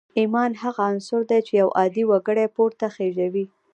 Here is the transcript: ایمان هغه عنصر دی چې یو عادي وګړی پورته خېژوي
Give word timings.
ایمان 0.19 0.51
هغه 0.63 0.81
عنصر 0.91 1.21
دی 1.29 1.39
چې 1.47 1.53
یو 1.61 1.69
عادي 1.79 2.03
وګړی 2.07 2.47
پورته 2.55 2.85
خېژوي 2.95 3.45